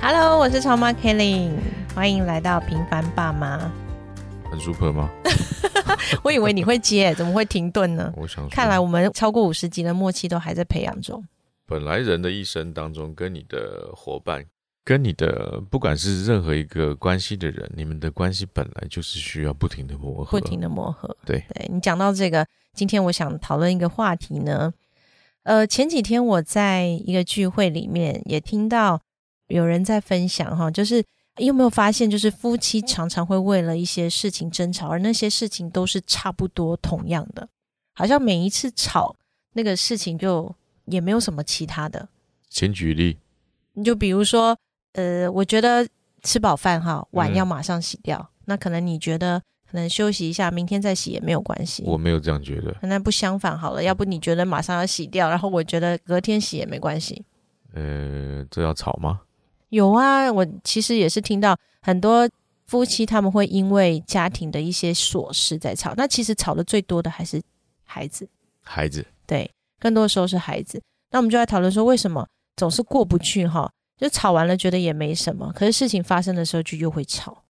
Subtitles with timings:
[0.00, 1.50] Hello，我是超妈 Kelly，
[1.92, 3.70] 欢迎来到平凡爸妈。
[4.48, 5.10] 很 super 吗？
[6.22, 8.12] 我以为你会接， 怎么会停顿呢？
[8.16, 11.22] 我想，看来我们超过五十集的默契都还在培养中。
[11.66, 14.44] 本来人的一生当中，跟你的伙伴，
[14.84, 21.14] 跟你的不管是任何一个关系的人，你们的关系本来就是需要不停的磨合，不停的磨合。
[21.26, 24.72] 对，对你讲到这个，今天我想讨论一个话题呢。
[25.42, 29.00] 呃，前几天我在一个聚会里面也听到。
[29.48, 31.04] 有人在分享哈，就是
[31.38, 37.48] 有没有发现，就是夫妻常常会为了一些事情争吵，而那些事情都是差不多同样的，
[37.94, 39.14] 好像每一次吵
[39.54, 42.08] 那个事情就也没有什么其他的。
[42.48, 43.18] 请举例，
[43.74, 44.56] 你就比如说，
[44.92, 45.86] 呃，我觉得
[46.22, 51.84] 吃饱饭哈，碗要马上洗掉，那可能你觉得可能休息一下，明天再洗也没有关系。
[51.86, 57.24] 我没有这样觉得，那不相反好了，要不你觉得马上要洗掉，然后我觉得隔天洗也没关系。
[57.74, 59.20] 呃，这要吵吗？
[59.70, 62.28] 有啊，我其实也是听到很多
[62.66, 67.40] 夫妻他们会因为家庭的一些琐事在吵，那其实吵的最多的还是
[67.84, 68.28] 孩子。
[68.62, 70.82] 孩子，对，更多的时候是孩子。
[71.10, 72.26] 那我们就来讨论说，为什么
[72.56, 73.70] 总是过不去哈？
[73.96, 77.44] 就吵完了觉得也没什么，可是事情发生的时候就又会吵。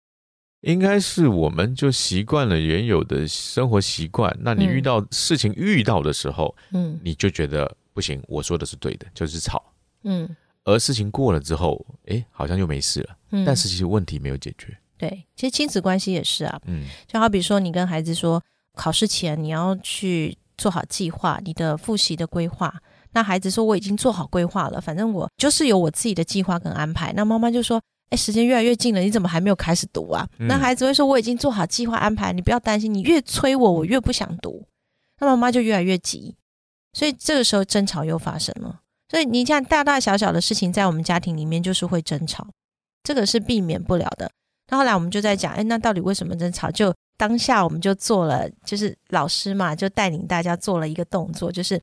[0.62, 9.62] 应该是我们就习惯了原有的生活习惯，那你遇到事情遇到的时候，嗯，你就觉得不行，我说的是对的，就是吵，
[10.02, 10.28] 嗯。
[10.64, 13.16] 而事情过了之后，哎，好像又没事了。
[13.30, 14.76] 嗯，但是其实问题没有解决。
[14.96, 16.60] 对，其实亲子关系也是啊。
[16.66, 18.42] 嗯，就好比说，你跟孩子说，
[18.74, 22.74] 考试前你要去做好计划，你的复习的规划。
[23.12, 27.12] 那孩子说，我已经做好规划了，反正我就是有我自己的计划跟安排。
[27.12, 30.26] 那妈妈就说，哎，时间越来越近了，你怎么还没有开始读啊？
[30.38, 32.92] 那孩子会说，我已经做好计划安排，你不要担心。
[32.92, 34.66] 你越催我，我越不想读。
[35.20, 36.34] 那妈妈就越来越急，
[36.92, 38.80] 所以这个时候争吵又发生了。
[39.14, 42.44] 所以你像大大小小的事情，在我们家庭里面就是会争吵，
[43.04, 44.28] 这个是避免不了的。
[44.66, 46.68] 那后来我们就在讲，哎，那到底为什么争吵？
[46.68, 51.80] 就当下我们就做了，就是老师嘛，就带领大家做了一个动作，就是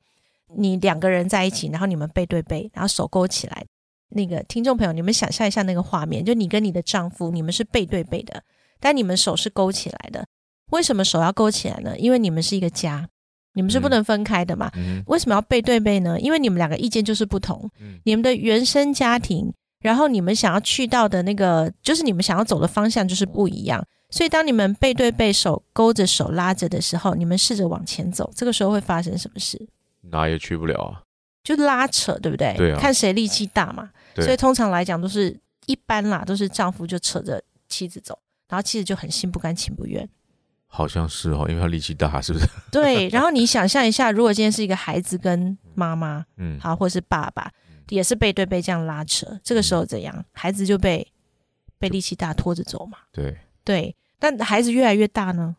[0.57, 3.65] 你两个人在一起，然后你们背对背，然后手勾起来。
[4.09, 8.43] 那个听众朋友，你们想象一下那个画面，就你跟你的丈夫，你们是背对背的，
[8.81, 10.25] 但你们手是勾起来的。
[10.71, 11.97] 为什么手要勾起来呢？
[11.97, 13.07] 因为你们是一个家。
[13.53, 14.71] 你们是不能分开的嘛？
[15.07, 16.19] 为什么要背对背呢？
[16.19, 17.69] 因为你们两个意见就是不同。
[18.03, 23.85] 你们的原生家庭，然后你们想要去到的那个，就是你们想要走的方向就是不一样。
[24.09, 29.67] 所以当你们背对背，手勾着手拉着的时候，你们试着往前走，这个时候会发生什么事？
[30.01, 31.03] 哪也去不了啊！
[31.43, 32.53] 就拉扯，对不对？
[32.57, 32.79] 对啊。
[32.79, 33.89] 看谁力气大嘛。
[34.15, 38.17] 所以通常来讲，都是一般啦，都是丈夫就扯着妻子走，
[38.49, 40.07] 然后妻子就很心不甘情不愿。
[40.73, 42.47] 好像是哦，因为他力气大，是不是？
[42.71, 43.09] 对。
[43.09, 47.51] 然后你想象一下，如果今天是一个孩子跟妈妈，嗯，好，或是爸爸，
[47.89, 50.23] 也是背对背这样拉扯，这个时候怎样？
[50.31, 51.05] 孩子就被
[51.77, 52.99] 被力气大拖着走嘛。
[53.11, 53.93] 对对。
[54.17, 55.57] 但孩子越来越大呢，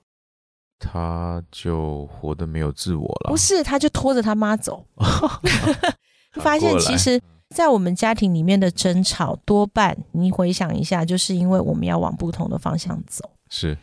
[0.79, 3.31] 他就活得没有自我了。
[3.31, 4.87] 不是，他就拖着他妈走。
[6.41, 13.29] 发现其实，在我们家庭里面的争吵，多半你回想一下，就是因为我们要往不同的方向走。
[13.51, 13.77] 是。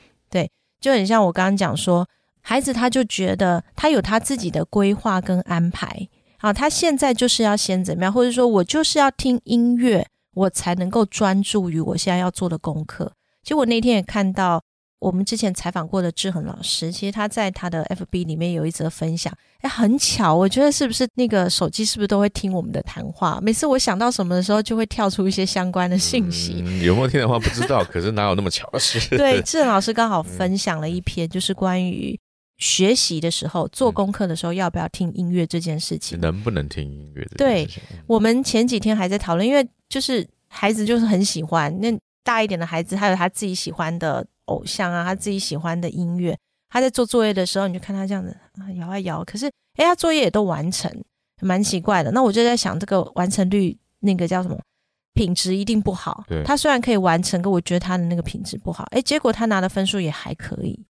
[0.79, 2.07] 就很像我刚刚讲说，
[2.41, 6.07] 孩子他就觉得他有他自己的规划跟安排，
[6.37, 13.13] 好，他现在就是要先怎么样，或者说我就是要听音乐，我才能够专注于我现在要做的功课。
[13.43, 14.61] 其实我那天也看到。
[14.99, 23.39] 我们之前采访过的志恒老师，其实他在他的 FB 里面有一则分享，哎，很巧，我觉得是不是那个手机是不是都会听我们的谈话？
[23.41, 26.57] 每次我想到什么的时候，就会跳出一些相关的信息。
[26.83, 28.99] 有没有听的话不知道，可是哪有那么巧的事？
[29.17, 32.19] 对， 志恒老师刚好分享了一篇，就是关于
[32.57, 37.25] 学习的时候、做功课的时候要不要听音乐这件事情，能不能听音乐？
[37.37, 37.65] 对，
[38.05, 44.25] 我们前几天还在讨论，因为就是孩子就是很喜欢那大一点的孩子，还有他自己喜欢的。
[44.49, 46.37] 偶像啊，他自己喜欢的音乐，
[46.69, 49.23] 他在做作业的时候，你就看他这样子啊摇啊摇。
[49.23, 49.45] 可是，
[49.77, 50.91] 哎，他作业也都完成，
[51.41, 52.11] 蛮奇怪的。
[52.11, 54.59] 那我就在想，这个完成率那个叫什么
[55.13, 56.25] 品质一定不好。
[56.45, 58.85] 他虽然可以完成，可我觉得他的那个品质不好。
[58.91, 60.85] 哎，结果他拿的分数也还可以。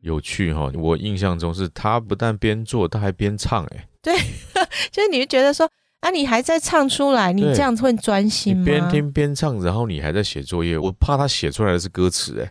[0.00, 3.64] 有趣哈，我印象中是他不但边做，他还边唱。
[3.66, 4.12] 哎，对，
[4.90, 5.70] 就是你就觉得说，
[6.00, 8.64] 啊你还在唱出来，你这样会专心吗？
[8.64, 12.50] 边听边唱，然后你还在写作业，我怕他写出来的是歌词，哎。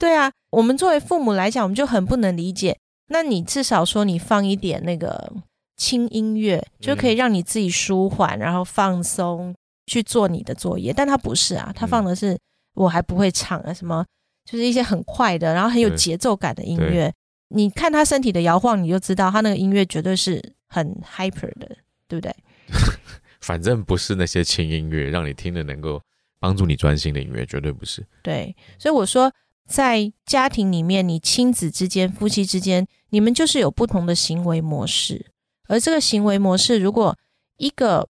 [0.00, 2.78] 对啊，我们作为父母来讲，我们就很不能理解。
[3.08, 5.30] 那你至少说你放一点那个
[5.76, 9.54] 轻音乐，就可以让你自己舒缓，然后放松
[9.86, 10.90] 去做你的作业。
[10.90, 12.38] 但他不是啊，他放的是
[12.74, 14.02] 我还不会唱啊，什么
[14.50, 17.12] 就是一些很快的，然后很有节奏感的音乐。
[17.48, 21.76] 你看他身体的摇晃，你就知道他那个音乐绝对是很 hyper 的，
[22.08, 22.34] 对不对？
[23.42, 26.00] 反正不是那些轻音乐，让你听的能够
[26.38, 28.06] 帮助你专心的音乐，绝对不是。
[28.22, 29.30] 对，所以我说。
[29.70, 35.26] 在家庭里面，你亲子之间、夫妻之间，你们就是有不同的行为模式。
[35.68, 37.16] 而这个行为模式，如果
[37.56, 38.08] 一个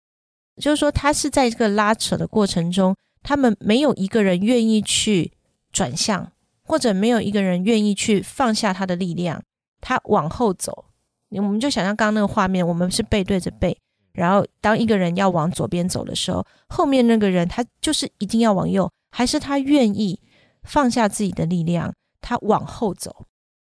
[0.57, 5.33] 就是说，他是在这个拉扯的过程中，他们没有一个人愿意去
[5.71, 9.43] 转向，或者没有一个人愿意去放下他的力量，
[9.83, 10.87] 他往后走。
[11.29, 13.77] 我们就想象刚刚那个画面，我们是背对着背，
[14.15, 20.19] 然后当一个人要往左边走的时候，后面那个人他就是一定要往右，还是他愿意？
[20.63, 23.27] 放下自己的力量，他往后走。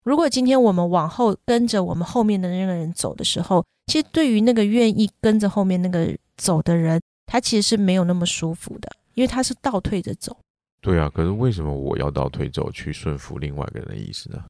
[0.05, 10.37] 如果今天我们往后跟着我们后面的那个人走的时候，其实对于那个愿意跟着后面那个走的人，他其实是没有那么舒服的，因为他是倒退着走。
[10.81, 14.43] 对啊，可是为什么我要倒退走去顺服另外一个人的意思呢？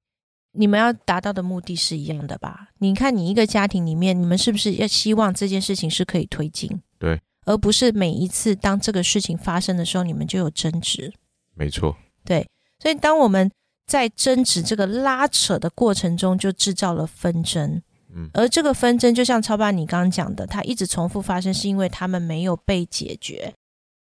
[0.53, 2.69] 你们要达到的目的是一样的吧？
[2.79, 6.81] 你看，你一个家庭里面，你们是不是要希望这件事情是可以推进？
[6.99, 11.13] 对，而不是每一次当这个事情发生的时候，你们就有争执。
[11.55, 11.97] 没错。
[12.29, 12.47] 对，
[12.79, 13.51] 所以当我们
[13.87, 17.81] 在争执这个拉扯的过程中，就制造了纷争。
[18.15, 23.55] 嗯，而这个纷争就像超爸你刚刚讲的，它一直重复发生，是因为他们没有被解决，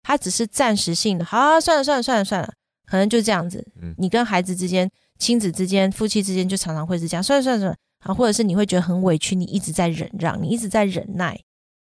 [0.03, 1.25] 它只是暂时性的。
[1.27, 2.51] 好，算了算了算了算了，
[2.87, 3.63] 可能就这样子。
[3.83, 7.23] 嗯，你跟孩子之间、亲子之间、夫妻之间，就常常会是这样。
[7.23, 11.39] 算了算了算了，啊，或者是你会觉得很委屈，你一直在忍让，你一直在忍耐，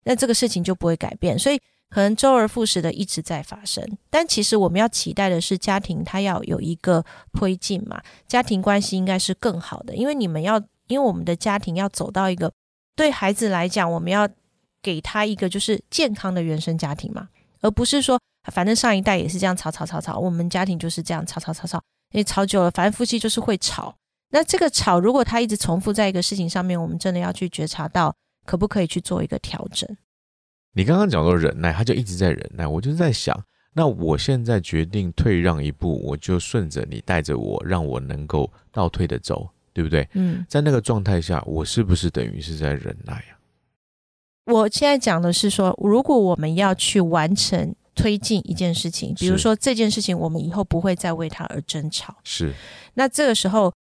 [0.06, 1.38] 那这个事情就不会改变。
[1.38, 1.60] 所以。
[1.94, 10.58] 可能周而复始的一直在发生，但其实我们要期待的是家庭它要有一个推进嘛，家庭关系应该是更好的，因为你们要，
[10.88, 12.52] 因为我们的家庭要走到一个
[12.96, 14.28] 对孩子来讲，我们要
[14.82, 17.30] 给他一个就是健康的原生家庭嘛，
[17.62, 18.20] 而不是说
[18.52, 21.80] 反正上一代也是这样吵吵吵吵，我们家庭就是这样吵吵吵吵，
[22.12, 23.96] 因为吵久了，反正夫妻就是会吵，
[24.32, 28.16] 那这个吵如果他一直重复在一个事情上面，我们真的要去觉察到
[28.48, 29.88] 可不可以去做一个调整。
[30.74, 32.66] 你刚刚讲到忍耐，他就一直在忍耐。
[32.66, 33.40] 我就在想，
[33.74, 40.08] 那我现在决定退让一步，我就顺着你带着我，让我能够倒退的走，对不对？
[40.14, 43.38] 嗯，在那个状态下，我是不是等于是在忍耐啊？
[44.46, 52.18] 我现在讲的是说，如果我们要去完成推进一件事情，比如说这件事情，我们以后不会再为他而争吵。
[52.24, 52.52] 是，
[52.96, 53.72] 那这个时候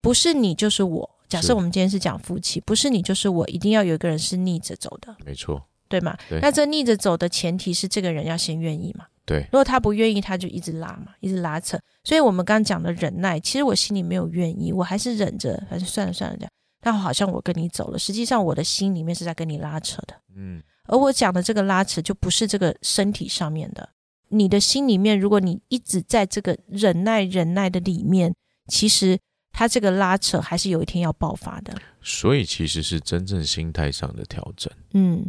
[0.00, 1.10] 不是你就是我。
[1.28, 5.16] 假设我们今天是讲夫妻，不是你就是我，一定要有一个人是逆着走的。
[5.24, 5.62] 没错。
[5.92, 6.16] 对吗？
[6.40, 9.04] 那这逆着走的前提是这个人要先愿意嘛？
[9.26, 9.40] 对。
[9.44, 11.78] 如果他不愿意，他就一直拉嘛，一直拉扯。
[12.04, 16.50] 所以我们刚刚讲的忍耐，其实我心里没有愿意，我还是忍着，反正算了算了这样。
[16.80, 20.14] 但好像我跟你走了，实际上我的心里面是在跟你拉扯的。
[20.34, 20.62] 嗯。
[20.84, 23.88] 而我讲的这个拉扯，就不是这个身体上面的。
[24.30, 28.34] 你的心里面，如果你一直在这个忍耐、忍耐的里面，
[28.66, 29.18] 其实
[29.52, 31.72] 他这个拉扯还是有一天要爆发的。
[32.02, 34.72] 所以其实是真正心态上的调整。
[34.94, 35.24] 嗯。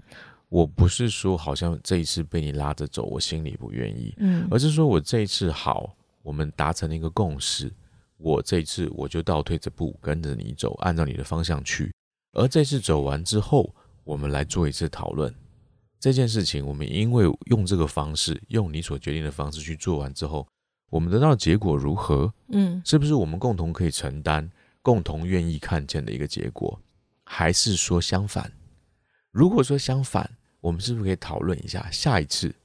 [0.53, 7.73] 我不是说好像这一次被你拉着走，我心里不愿意，嗯，而是说我这一次好，我们达成了一个共识，
[8.17, 11.91] 我这一次我就倒退着步，跟着你走，按照你的方向去。
[12.33, 15.33] 而这次走完之后，我们来做一次讨论
[15.99, 16.63] 这件事情。
[16.63, 20.47] 我们因为用这个方式，用你所决定的方式去做完之后，
[20.91, 22.31] 我们得到的结果如何？
[22.49, 24.47] 嗯，是不是我们共同可以承担、
[24.83, 26.79] 共同愿意看见的一个结果？
[27.25, 28.51] 还是说相反？
[29.31, 30.29] 如果说相反，
[30.63, 32.55] 我们是不是可以讨论一下，下一次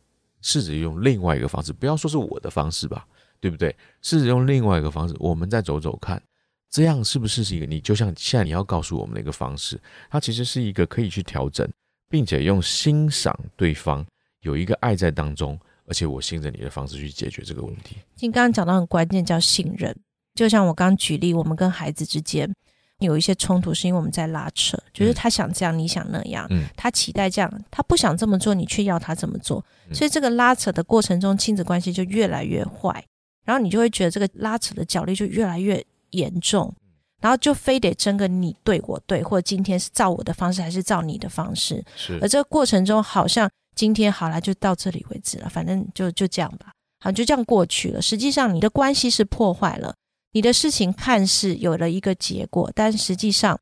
[0.41, 3.05] 试着用另外一个方式，不要说是我的方式吧，
[3.41, 3.75] 对不对？
[4.03, 6.23] 试着用另外一个方式，我们再走走看，
[6.71, 9.77] 这样是不是是一个你就像现在你要告诉我们的一个方式？
[10.09, 11.69] 它其实是一个可以去调整，
[12.09, 14.07] 并且用欣赏对方，
[14.43, 17.97] 有一个爱在当中，而且我信任你的方式去解决这个问题。
[18.21, 19.93] 你刚刚讲到很关键，叫信任。
[20.37, 22.49] 就像我刚刚举例，我们跟孩子之间。
[23.07, 33.05] 有一些冲突是因为我们在拉扯，就是他想这样，你想那样，他期待这样，他不想这么做，你却要他这么做，所以这个拉扯的过程中，亲子关系就越来越坏，
[33.45, 36.75] 然后你就会觉得这个拉扯的角力就越来越严重，
[37.21, 41.85] 然后就非得争个你对我对，或者今天是照我的方式还是照你的方式，
[42.21, 49.95] 而这个过程中好像今天好了就到这里为止了，反正就就这样吧，好就这样过去了，实际上你的关系是破坏了。
[50.33, 53.59] 你的事情看似有了一个结果，但实际上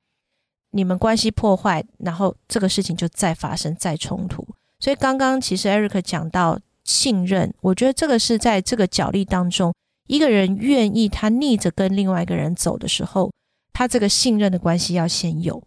[0.71, 4.47] 你们关系破坏，然后这个事情就再发生、再冲突。
[4.81, 9.75] 所以刚刚其实 Eric 讲到信任，我觉得这个是在这个角力当中，
[10.07, 13.33] 一个人愿意他逆着跟另外一个人走的时候，
[13.73, 15.63] 他这个信任的关系要先有。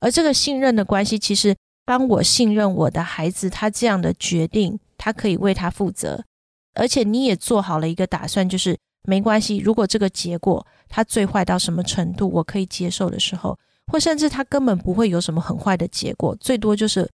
[0.00, 6.24] 而这个信任的关系，其实当我信任我的孩子，他这样的决定，他可以为他负责，
[6.74, 17.08] 而且你也做好了一个打算，就是没关系，如果这个结果它最坏到什么程度，我可以接受的时候，或甚至他根本不会有什么很坏的结果，最多就是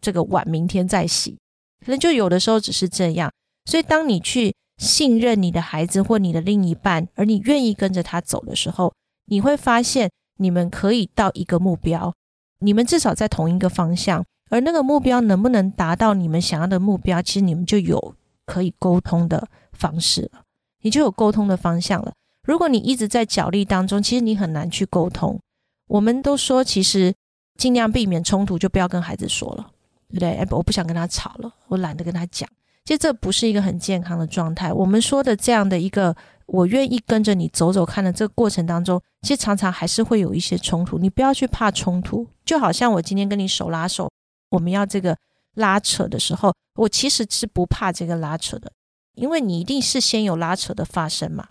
[0.00, 1.38] 这个碗明天再洗，
[1.84, 3.30] 可能就有的时候只是这样。
[3.64, 8.92] 所以，当你去信任你的孩子或你的另一半，而你愿意跟着他走的时候，
[9.26, 12.12] 你会发现你们可以到一个目标。
[12.58, 18.14] 你们至少在同一个方向，而那个目标能不能达到你们想要的目标，其实你们就有
[18.46, 20.42] 可以沟通的方式了，
[20.82, 22.12] 你就有沟通的方向了。
[22.46, 25.40] 如果你一直在角力当中，其实你很难去沟通。
[25.88, 27.14] 我们都说，其实
[27.58, 29.70] 尽量避免冲突，就不要跟孩子说了，
[30.10, 30.46] 对不对？
[30.50, 32.48] 我不想跟他吵了，我懒得跟他讲。
[32.84, 34.72] 其实这不是一个很健康的状态。
[34.72, 36.14] 我们说的这样的一个。
[36.46, 40.98] 我愿意跟着你走走看的这个过程当中，其实常常还是会有一些冲突。
[40.98, 44.10] 你不要去怕冲突，就好像我今天跟你手拉手，
[44.50, 45.16] 我们要这个
[45.54, 48.70] 拉扯的时候，我其实是不怕这个拉扯的，
[49.14, 51.48] 因为你一定是先有拉扯的发生嘛。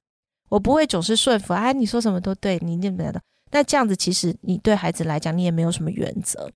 [0.49, 3.21] 我不会总是顺服，哎，你说什么都对，你那边的。
[3.51, 6.49] 那这样子其实你对孩子来讲，你也没有什么原则。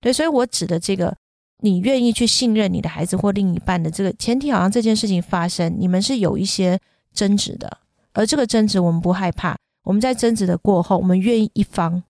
[0.00, 1.16] 对，所以我指的这个，
[1.62, 6.78] 你愿意去信任你的孩子或另一半的这个前提，好像这件事情发生，你们是有一些
[7.12, 7.78] 争执的。
[8.12, 9.56] 而这个争执，我们不害怕。
[9.84, 12.02] 我们在争执的过后，我们愿意一方。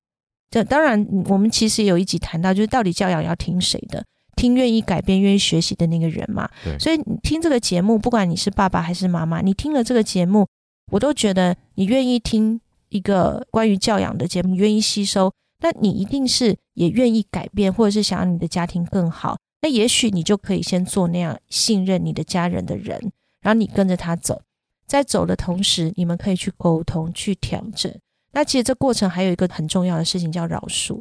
[0.50, 4.04] 这当然，我们其实有一集谈到，就是到底教养要听谁的？
[4.36, 6.48] 听愿意改变、愿意学习的那个人嘛。
[6.78, 10.46] 所以你听这个节目，不管你是爸爸还是妈妈，你听了这个节目，
[10.92, 19.36] 我都觉得你愿意听一个关于教养的节目，你愿意吸收，那你一定是也愿意改变，或者是想让你的家庭更好。
[19.62, 23.00] 那也许你就可以先做那样信任你的家人的人，
[23.40, 24.42] 然后你跟着他走。
[24.86, 27.92] 在走的同时，你们可以去沟通、去调整。
[28.32, 31.00] 那其实这过程还有一个很重要的事情叫饶恕。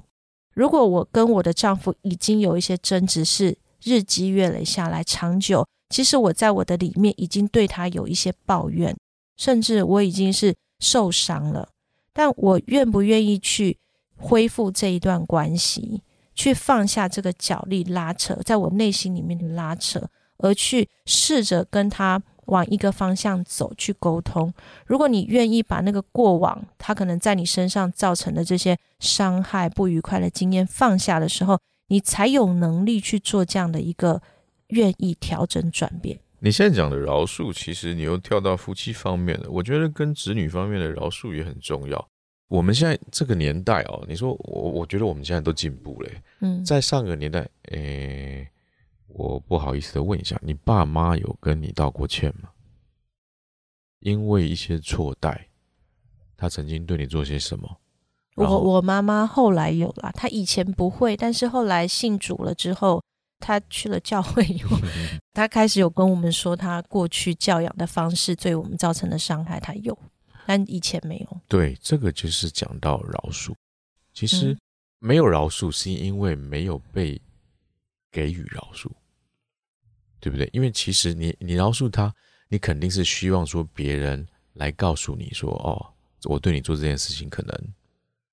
[0.56, 8.96] 如果我跟我的丈夫已经有一些争执，是日积月累下来长久，其实我在我的里面已经对他有一些抱怨，
[9.38, 11.70] 甚至我已经是受伤了。
[12.14, 13.78] 但我愿不愿意去
[14.16, 16.02] 恢复这一段关系，
[16.34, 22.24] 去放下这个角力拉扯，在我内心里面的拉扯，而去试着跟他。
[22.46, 24.54] 往一个方向走，去沟通。
[24.86, 34.22] 如果你愿意把那个过往，他可能在你身上造成的这些伤害、不愉快的经验放下的时候，你才有能力去做这样的一个
[34.68, 36.20] 愿意调整转变。
[36.40, 39.50] 你现在讲的饶恕，其实你又跳到夫妻方面了。
[39.50, 42.08] 我觉得跟子女方面的饶恕也很重要。
[42.48, 46.10] 我们现在这个年代哦，你说我，我觉得我们现在都进步了。
[46.42, 48.48] 嗯，在上个年代，诶。
[49.18, 52.50] 我不好意思的问一下，你爸妈有跟你道过歉吗？
[54.00, 55.48] 因为一些错待，
[56.36, 57.80] 他曾经对你做些什么？
[58.36, 63.02] 我我妈妈后来有了，她以前不会，但是后来信主了之后，
[63.40, 64.78] 她去了教会以后，
[65.34, 69.98] 她开始有跟我们说，她过去教养的方式对我们造成的伤害，她有，
[70.46, 71.42] 但以前没有。
[71.48, 73.54] 对，这个就是讲到饶恕，
[74.14, 74.58] 其实
[75.00, 77.22] 没有饶恕，是因为没有被
[78.12, 78.92] 给予饶恕。
[80.26, 80.50] 对不对？
[80.54, 82.12] 因为其实你你饶恕他，
[82.50, 85.78] 你肯定是希望说别人来告诉你说，哦，
[86.24, 87.56] 我对你做这件事情可能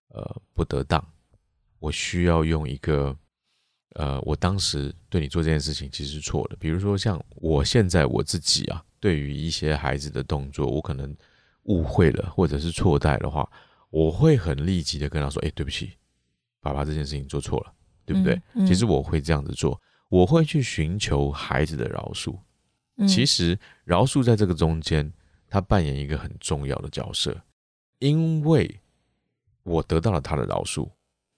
[0.08, 1.06] 呃不得当，
[1.78, 3.14] 我需要用一个
[3.96, 6.56] 呃，我当时对你做这件事情其实是错的。
[6.56, 11.14] 比如说像我现在我自己啊，对于一些孩子的动作，我可能
[11.64, 13.46] 误会了或者是错待的话，
[13.90, 15.92] 我会很立即的跟他说，哎，对不起，
[16.62, 17.75] 爸爸这件事情做错了，
[18.06, 18.40] 对不对？
[18.66, 19.78] 其实我会这样子做。
[20.12, 22.38] 我会去寻求孩子的饶恕。
[23.09, 25.11] 其实饶恕在这个中间，
[25.49, 27.35] 他扮演一个很重要的角色，
[27.99, 28.78] 因为
[29.62, 30.87] 我得到了他的饶恕，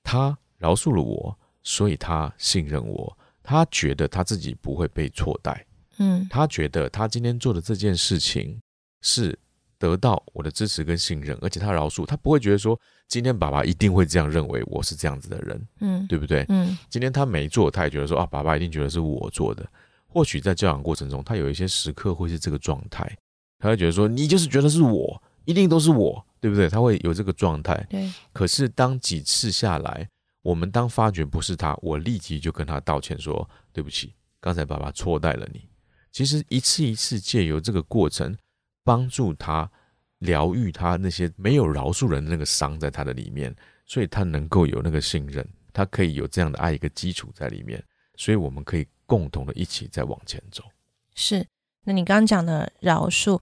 [0.03, 5.65] 他饶恕了我，所以他信任我，他觉得他自己不会被错待。
[5.99, 8.61] 嗯，他觉得他今天做的这件事情
[9.03, 9.39] 是。
[9.79, 12.79] 得到我的支持跟信任，而且他饶恕，他不会觉得说
[13.09, 16.45] 今天爸爸一定会这样认为我是这样子的人，嗯，对不对？
[16.49, 19.67] 嗯，今天他没做，他也觉得说啊，爸爸一定觉得是我做的。
[20.07, 23.05] 或许在教养过程中，他有一些时刻会是这个状态，
[23.59, 26.69] 他会觉得说你就是觉得是我，一定都是我，对不对？
[26.69, 27.75] 他会有这个状态。
[27.91, 28.13] 对。
[28.33, 30.09] 可是当几次下来，
[30.43, 35.63] 我们当发觉不是他，我立即就跟他道歉说对不起，刚才爸爸错待了你。
[36.13, 38.37] 其实一次一次借由这个过程。
[38.85, 39.69] 帮助他
[40.19, 43.55] 疗愈他那些没有饶恕人的那个伤在他的里面，
[43.87, 47.83] 所以他能够有那个信任，他可以有这样的爱一个基础在里面，
[48.17, 50.63] 所以我们可以共同的一起在往前走。
[51.15, 51.45] 是，
[51.85, 53.41] 那你刚刚讲的饶恕，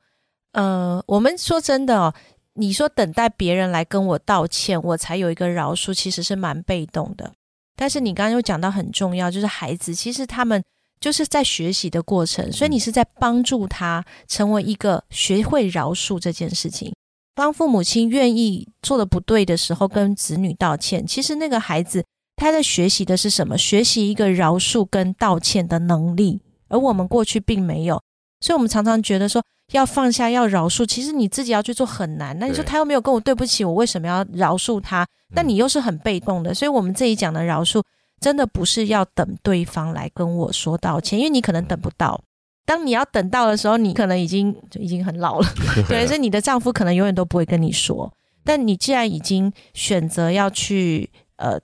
[0.52, 2.14] 呃，我们说真的哦，
[2.54, 7.32] 你说等待别人来跟我道歉，我才有一个饶恕，其实是蛮被动的。
[7.75, 10.62] 但是你刚刚又讲到很重要，就是孩子其实他们
[11.02, 16.94] 就是在学习的过程，所以你是在帮助他成为一个学会饶恕这件事情。
[17.35, 22.04] 当父母亲愿意做的不对的时候，跟子女道歉，其实那个孩子
[22.37, 23.59] 他在学习的是什么？
[23.59, 28.00] 学习一个饶恕跟道歉的能力，而我们过去并没有，
[28.40, 29.42] 所以我们常常觉得说
[29.73, 32.38] 要放下、要饶恕，其实你自己要去做很难。
[32.38, 35.04] 那你说他又没有跟我对不起，我为什么要饶恕他？
[35.35, 36.54] 那你又是很被动的。
[36.54, 37.82] 所以，我们这里讲的饶恕，
[38.23, 42.19] 真的不是要等对方来跟我说道歉，因为你可能等不到。
[42.64, 45.49] 当你要等到的时候，你可能已经已经很老了，
[45.88, 48.11] 对，所以你的丈夫可能永远都不会跟你说。
[48.45, 51.59] 但你既然已经选择要去呃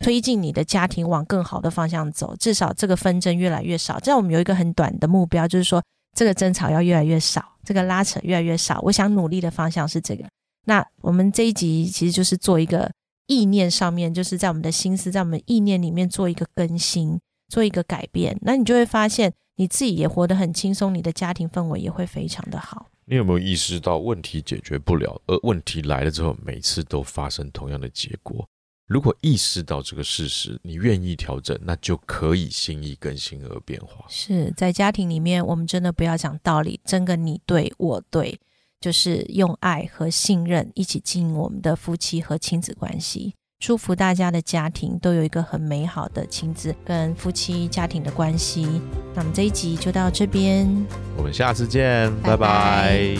[0.00, 3.98] 推进你的家庭往更好的方向走，至少这个纷争越来越少。
[4.00, 5.82] 这样我们有一个很短的目标，就是说
[6.14, 8.80] 这个争吵要越来越少，这个拉扯越来越少。
[8.82, 10.24] 我想努力的方向是这个。
[10.66, 12.90] 那我们这一集其实就是做一个
[13.26, 18.38] 意念上面，就是在我们的心思，在我们意念里面做一个更新，做一个改变。
[18.42, 19.32] 那你就会发现。
[19.56, 22.88] 你自己也活得很轻松，你的家庭氛围也会非常的好。
[23.04, 28.44] 你有没有意识到问题解决不了，而问题来了之后，每次都发生同样的结果？
[28.88, 34.04] 如果意识到这个事实，你愿意调整，那就可以心意更新而变化。
[34.08, 38.36] 是在家庭里面，我们真的不要讲道理，争个你对我对，
[38.84, 43.32] 就是用爱和信任一起经营我们的夫妻和亲子关系。
[43.58, 48.82] 祝福大家的家庭都有一个很美好的亲子跟夫妻家庭的关系。
[49.14, 50.68] 那么这一集就到这边，
[51.16, 53.16] 我们下次见，拜拜。